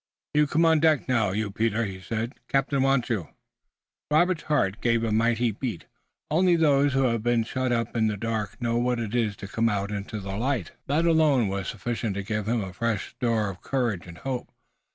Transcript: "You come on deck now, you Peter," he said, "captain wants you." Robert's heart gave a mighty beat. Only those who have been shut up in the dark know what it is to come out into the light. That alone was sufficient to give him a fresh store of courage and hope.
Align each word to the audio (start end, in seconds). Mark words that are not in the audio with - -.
"You 0.33 0.47
come 0.47 0.65
on 0.65 0.79
deck 0.79 1.07
now, 1.07 1.29
you 1.29 1.51
Peter," 1.51 1.85
he 1.85 2.01
said, 2.01 2.33
"captain 2.47 2.81
wants 2.81 3.07
you." 3.07 3.27
Robert's 4.09 4.41
heart 4.49 4.81
gave 4.81 5.03
a 5.03 5.11
mighty 5.11 5.51
beat. 5.51 5.85
Only 6.31 6.55
those 6.55 6.93
who 6.93 7.03
have 7.03 7.21
been 7.21 7.43
shut 7.43 7.71
up 7.71 7.95
in 7.95 8.07
the 8.07 8.17
dark 8.17 8.59
know 8.59 8.77
what 8.79 8.99
it 8.99 9.13
is 9.13 9.35
to 9.35 9.47
come 9.47 9.69
out 9.69 9.91
into 9.91 10.19
the 10.19 10.35
light. 10.35 10.71
That 10.87 11.05
alone 11.05 11.49
was 11.49 11.67
sufficient 11.67 12.15
to 12.15 12.23
give 12.23 12.47
him 12.47 12.61
a 12.63 12.73
fresh 12.73 13.09
store 13.11 13.51
of 13.51 13.61
courage 13.61 14.07
and 14.07 14.17
hope. 14.17 14.51